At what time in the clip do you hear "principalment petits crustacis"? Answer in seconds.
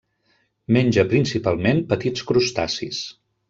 1.11-3.07